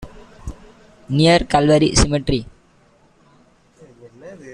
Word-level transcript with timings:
near 1.15 1.41
Calvary 1.47 1.93
Cemetery. 1.95 2.41